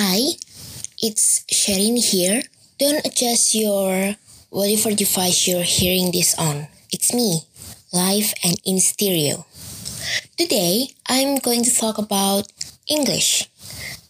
[0.00, 0.32] Hi,
[0.96, 2.40] it's Sherin here.
[2.78, 4.16] Don't adjust your
[4.48, 6.68] whatever device you're hearing this on.
[6.90, 7.44] It's me,
[7.92, 9.44] live and in stereo.
[10.38, 12.48] Today, I'm going to talk about
[12.88, 13.44] English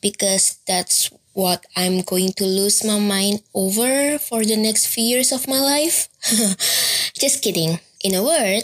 [0.00, 5.32] because that's what I'm going to lose my mind over for the next few years
[5.32, 6.06] of my life.
[7.18, 7.80] Just kidding.
[8.04, 8.62] In a word,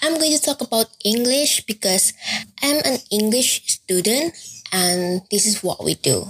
[0.00, 2.14] I'm going to talk about English because
[2.62, 4.32] I'm an English student
[4.72, 6.24] and this is what we do.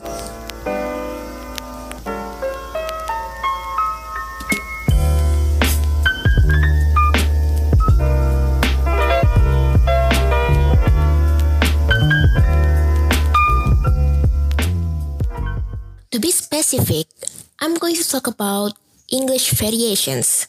[16.12, 17.08] To be specific,
[17.60, 18.72] I'm going to talk about
[19.12, 20.48] English variations.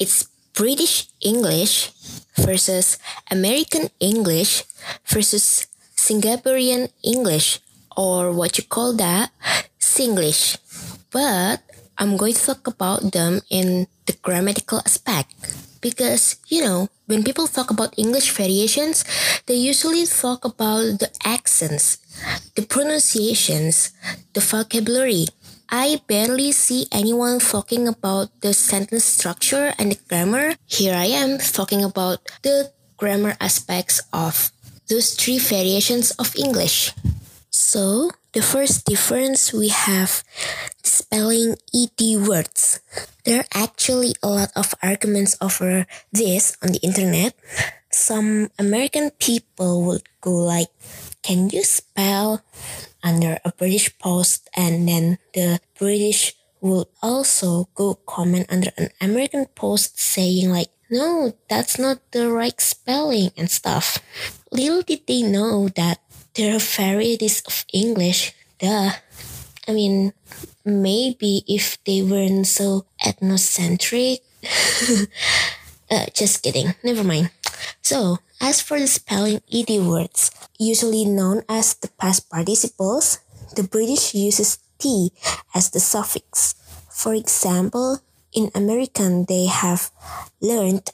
[0.00, 0.24] It's
[0.54, 1.92] British English
[2.36, 2.98] versus
[3.30, 4.64] American English
[5.04, 5.66] versus
[6.02, 7.62] Singaporean English
[7.94, 9.30] or what you call that
[9.78, 10.58] Singlish.
[11.14, 11.62] But
[11.94, 15.30] I'm going to talk about them in the grammatical aspect
[15.78, 19.06] because you know when people talk about English variations,
[19.46, 22.02] they usually talk about the accents,
[22.58, 23.94] the pronunciations,
[24.34, 25.30] the vocabulary.
[25.70, 30.58] I barely see anyone talking about the sentence structure and the grammar.
[30.66, 34.52] Here I am talking about the grammar aspects of
[34.88, 36.92] those three variations of English.
[37.50, 40.24] So, the first difference we have
[40.82, 42.80] spelling ED words.
[43.24, 47.34] There are actually a lot of arguments over this on the internet.
[47.92, 50.72] Some American people would go like,
[51.22, 52.40] can you spell
[53.04, 59.46] under a British post and then the British would also go comment under an American
[59.54, 63.96] post saying like, no, that's not the right spelling and stuff.
[64.52, 66.04] Little did they know that
[66.36, 68.36] there are varieties of English.
[68.60, 68.92] Duh.
[69.66, 70.12] I mean,
[70.64, 74.20] maybe if they weren't so ethnocentric.
[75.90, 76.74] uh, just kidding.
[76.84, 77.30] Never mind.
[77.80, 83.18] So, as for the spelling ed words, usually known as the past participles,
[83.56, 85.12] the British uses t
[85.54, 86.54] as the suffix.
[86.90, 88.00] For example,
[88.32, 89.90] in American they have
[90.40, 90.90] learned,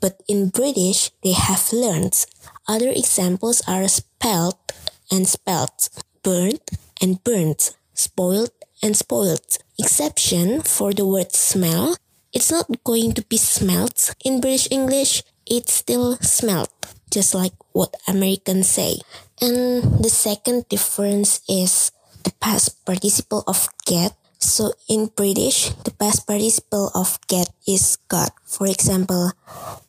[0.00, 2.26] but in British they have learned.
[2.68, 4.72] Other examples are spelt
[5.10, 5.88] and spelt,
[6.22, 6.70] burnt
[7.00, 8.50] and burnt, spoiled
[8.82, 9.58] and spoiled.
[9.78, 11.96] Exception for the word smell,
[12.32, 16.72] it's not going to be smelt in British English, it's still smelt,
[17.10, 19.00] just like what Americans say.
[19.40, 21.92] And the second difference is
[22.24, 24.12] the past participle of get.
[24.38, 28.32] So in British, the past participle of get is got.
[28.44, 29.32] For example,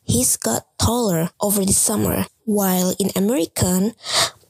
[0.04, 3.92] he's got taller over the summer, while in American,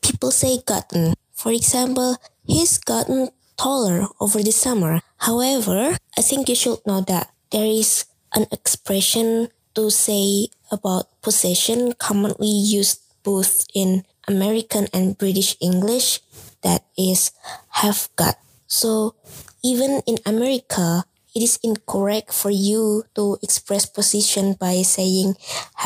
[0.00, 1.14] people say gotten.
[1.34, 2.16] For example,
[2.46, 5.02] he's gotten taller over the summer.
[5.18, 11.92] However, I think you should know that there is an expression to say about possession
[11.98, 16.20] commonly used both in American and British English
[16.62, 17.32] that is
[17.82, 18.38] have got.
[18.66, 19.14] So
[19.62, 21.04] even in America,
[21.34, 25.36] it is incorrect for you to express position by saying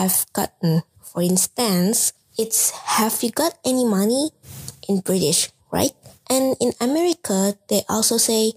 [0.00, 0.82] have gotten.
[1.02, 4.30] For instance, it's have you got any money
[4.88, 5.92] in British, right?
[6.30, 8.52] And in America, they also say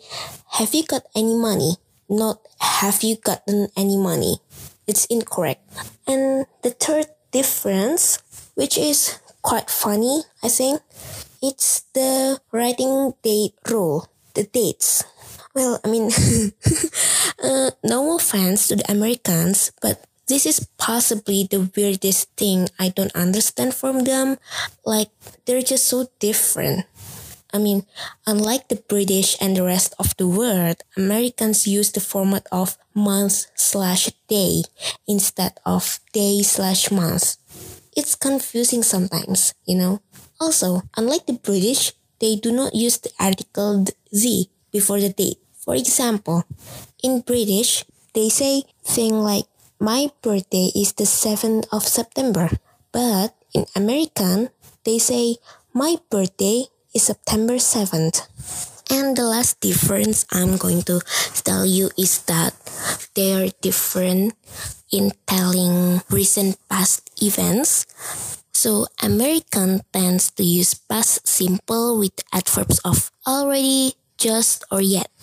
[0.59, 1.75] have you got any money,
[2.07, 4.39] not have you gotten any money.
[4.87, 5.65] It's incorrect.
[6.07, 8.19] And the third difference,
[8.53, 10.81] which is quite funny, I think,
[11.41, 15.03] it's the writing date rule, the dates.
[15.56, 16.12] Well, I mean,
[17.44, 23.16] uh, no offense to the Americans, but this is possibly the weirdest thing I don't
[23.16, 24.38] understand from them.
[24.85, 25.09] Like,
[25.45, 26.85] they're just so different.
[27.53, 27.85] I mean,
[28.28, 33.47] unlike the British and the rest of the world, Americans use the format of month
[33.56, 34.63] slash day
[35.07, 37.38] instead of day slash month.
[37.95, 40.01] It's confusing sometimes, you know.
[40.41, 45.39] Also, unlike the British, they do not use the article Z before the date.
[45.59, 46.44] For example,
[47.03, 49.45] in British, they say thing like
[49.79, 52.50] my birthday is the 7th of September.
[52.91, 54.50] But in American,
[54.85, 55.38] they say
[55.73, 58.23] my birthday is September 7th.
[58.88, 61.01] And the last difference I'm going to
[61.44, 62.53] tell you is that
[63.15, 64.38] they are different
[64.91, 67.89] in telling recent past events.
[68.65, 75.13] So American tends to use past simple with adverbs of already, just, or yet,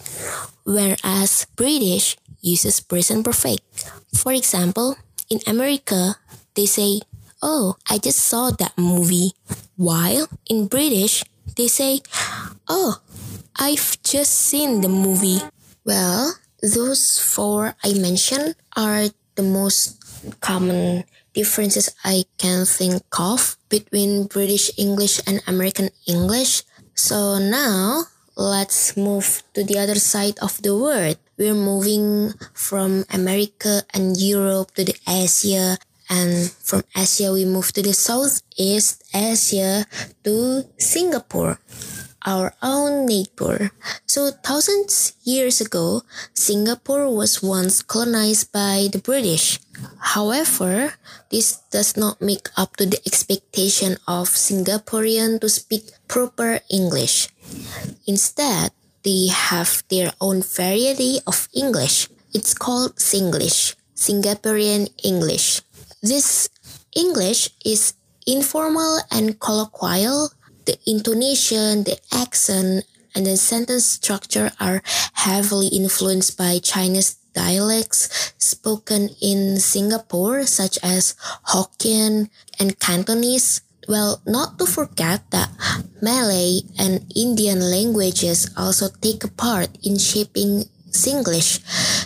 [0.63, 3.67] whereas British uses present perfect.
[4.15, 4.95] For example,
[5.27, 6.23] in America,
[6.55, 7.03] they say,
[7.43, 9.35] Oh, I just saw that movie.
[9.75, 11.27] While in British,
[11.59, 11.99] they say,
[12.71, 13.03] Oh,
[13.59, 15.43] I've just seen the movie.
[15.83, 19.99] Well, those four I mentioned are the most
[20.39, 21.03] common
[21.35, 26.63] differences I can think of between British English and American English.
[26.95, 28.05] So now
[28.37, 31.17] let's move to the other side of the world.
[31.39, 35.79] We're moving from America and Europe to the Asia
[36.13, 39.87] and from Asia we move to the Southeast Asia
[40.25, 41.59] to Singapore
[42.25, 43.71] our own neighbor.
[44.07, 46.03] So thousands years ago,
[46.35, 49.61] Singapore was once colonized by the British.
[50.15, 50.95] However,
[51.31, 57.29] this does not make up to the expectation of Singaporean to speak proper English.
[58.07, 58.71] Instead,
[59.03, 62.09] they have their own variety of English.
[62.33, 65.63] It's called Singlish, Singaporean English.
[66.03, 66.49] This
[66.95, 67.95] English is
[68.27, 70.31] informal and colloquial
[70.67, 74.83] the intonation, the accent, and the sentence structure are
[75.13, 81.15] heavily influenced by Chinese dialects spoken in Singapore, such as
[81.49, 82.29] Hokkien
[82.59, 83.63] and Cantonese.
[83.89, 85.51] Well, not to forget that
[86.01, 91.61] Malay and Indian languages also take a part in shaping Singlish,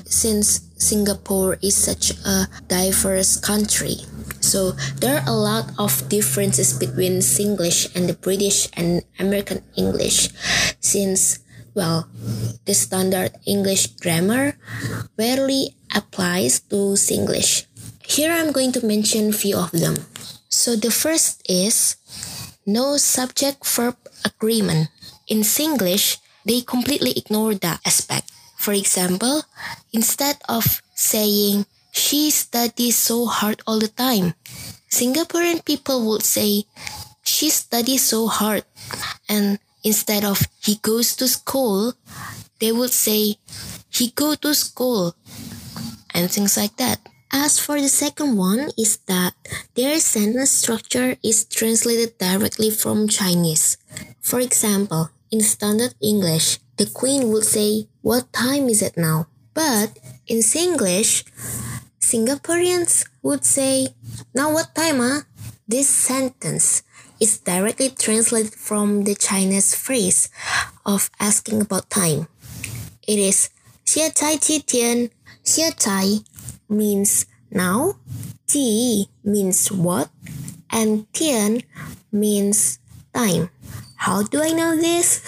[0.06, 3.96] since Singapore is such a diverse country.
[4.46, 10.30] So there are a lot of differences between Singlish and the British and American English
[10.78, 11.42] since
[11.76, 12.08] well,
[12.64, 14.56] the standard English grammar
[15.18, 17.68] rarely applies to Singlish.
[18.00, 20.08] Here I'm going to mention few of them.
[20.48, 22.00] So the first is
[22.64, 24.88] no subject verb agreement.
[25.28, 26.16] In Singlish,
[26.48, 28.32] they completely ignore that aspect.
[28.56, 29.44] For example,
[29.92, 31.66] instead of saying
[31.96, 34.34] she studies so hard all the time.
[34.92, 36.64] Singaporean people would say,
[37.24, 38.64] she studies so hard.
[39.28, 41.94] And instead of he goes to school,
[42.60, 43.36] they would say,
[43.88, 45.16] he go to school.
[46.14, 47.00] And things like that.
[47.32, 49.34] As for the second one is that
[49.74, 53.76] their sentence structure is translated directly from Chinese.
[54.20, 59.26] For example, in standard English, the queen would say, what time is it now?
[59.54, 61.24] But in Singlish,
[62.00, 63.88] Singaporeans would say,
[64.34, 65.20] Now what time, huh?
[65.66, 66.82] This sentence
[67.20, 70.28] is directly translated from the Chinese phrase
[70.84, 72.28] of asking about time.
[73.06, 73.50] It is
[73.84, 75.10] "xià Chai Qi Tian.
[75.44, 76.20] "xià Chai
[76.68, 77.96] means now,
[78.46, 80.10] Qi means what,
[80.70, 81.62] and Tian
[82.12, 82.78] means
[83.14, 83.50] time.
[83.96, 85.22] How do I know this?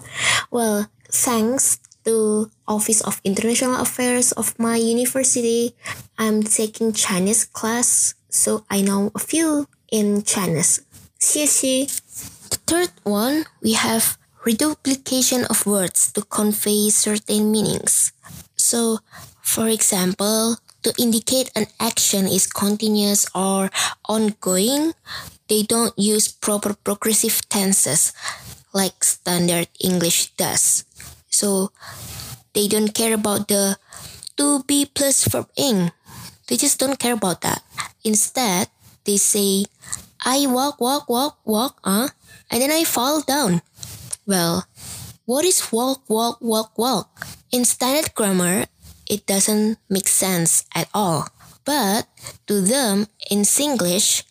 [0.50, 5.74] well, thanks to Office of International Affairs of my university.
[6.16, 10.86] I'm taking Chinese class, so I know a few in Chinese.
[11.18, 11.86] 谢谢.
[12.48, 14.16] The third one, we have
[14.46, 18.12] reduplication of words to convey certain meanings.
[18.56, 19.00] So,
[19.42, 23.70] for example, to indicate an action is continuous or
[24.08, 24.94] ongoing,
[25.48, 28.12] they don't use proper progressive tenses
[28.72, 30.85] like standard English does.
[31.36, 31.68] So
[32.56, 33.76] they don't care about the
[34.40, 35.92] to be plus verb ing.
[36.48, 37.60] They just don't care about that.
[38.04, 38.72] Instead,
[39.04, 39.68] they say,
[40.24, 42.08] I walk, walk, walk, walk, uh,
[42.50, 43.60] and then I fall down.
[44.24, 44.64] Well,
[45.28, 47.26] what is walk, walk, walk, walk?
[47.52, 48.66] In standard grammar,
[49.04, 51.28] it doesn't make sense at all.
[51.66, 52.06] But
[52.46, 54.22] to them in Singlish,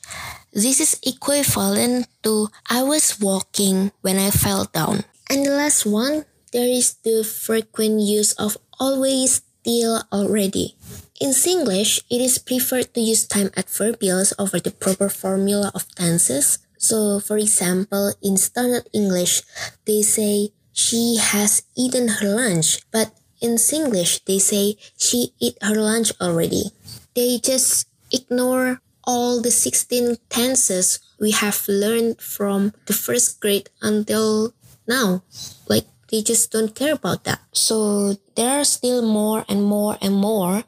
[0.56, 5.03] this is equivalent to I was walking when I fell down.
[5.29, 6.24] And the last one,
[6.55, 10.79] there is the frequent use of always, still, already.
[11.19, 16.63] In Singlish, it is preferred to use time adverbials over the proper formula of tenses.
[16.79, 19.43] So, for example, in standard English,
[19.83, 25.75] they say she has eaten her lunch, but in Singlish, they say she ate her
[25.75, 26.71] lunch already.
[27.19, 34.55] They just ignore all the 16 tenses we have learned from the first grade until
[34.88, 35.24] now.
[35.67, 35.85] Like
[36.15, 37.43] they just don't care about that.
[37.51, 40.63] So there are still more and more and more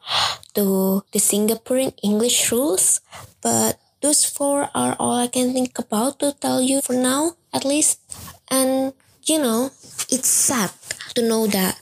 [0.60, 3.00] to the Singaporean English rules,
[3.40, 7.64] but those four are all I can think about to tell you for now, at
[7.64, 8.04] least.
[8.52, 8.92] And
[9.24, 9.72] you know,
[10.12, 10.72] it's sad
[11.16, 11.80] to know that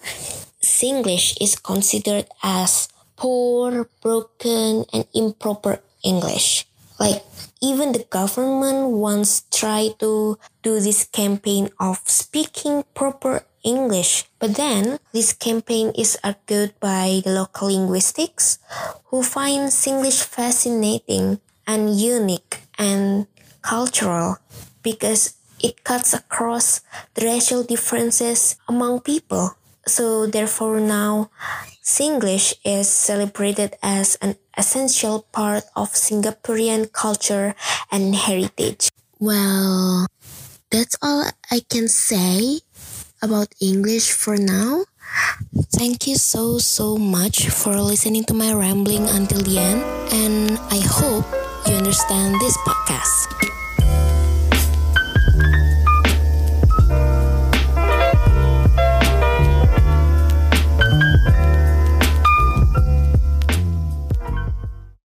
[0.62, 6.70] Singlish is considered as poor, broken, and improper English.
[7.00, 7.26] Like
[7.62, 14.30] even the government once tried to do this campaign of speaking proper English.
[14.40, 18.60] But then this campaign is argued by the local linguistics
[19.10, 23.28] who find Singlish fascinating and unique and
[23.62, 24.38] cultural
[24.84, 26.82] because it cuts across
[27.16, 29.58] the racial differences among people.
[29.88, 31.30] So therefore now
[31.84, 37.56] Singlish is celebrated as an essential part of Singaporean culture
[37.92, 38.90] and heritage.
[39.20, 40.08] Well,
[40.72, 42.62] that's all I can say
[43.22, 44.86] about English for now.
[45.76, 49.82] Thank you so so much for listening to my rambling until the end
[50.12, 51.26] and I hope
[51.68, 53.35] you understand this podcast.